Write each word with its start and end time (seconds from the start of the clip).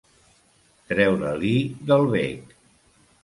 Treure-li 0.93 1.53
del 1.91 2.09
bec. 2.15 2.57